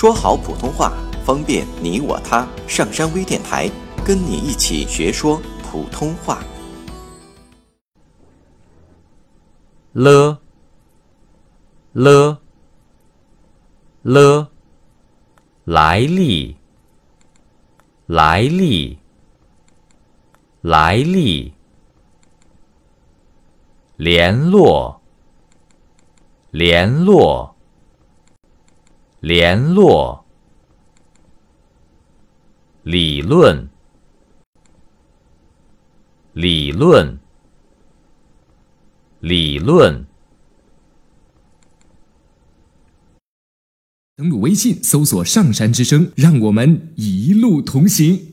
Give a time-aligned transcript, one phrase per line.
[0.00, 0.94] 说好普通话，
[1.26, 2.48] 方便你我他。
[2.66, 3.70] 上山微电台
[4.02, 6.42] 跟你一起学说普通话。
[9.92, 10.38] 了
[11.92, 12.38] 了
[14.00, 14.48] 了，
[15.64, 16.56] 来历
[18.06, 18.98] 来历
[20.62, 21.52] 来历，
[23.98, 25.02] 联络
[26.50, 27.54] 联络
[29.20, 30.24] 联络，
[32.82, 33.68] 理论
[36.32, 37.18] 理论
[39.20, 40.06] 理论。
[44.16, 48.29] 登录微信，搜索“上山之声”，让我们一路同行。